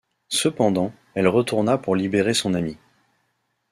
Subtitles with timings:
[0.29, 2.79] Cependant, elle retourna pour libérer son amie.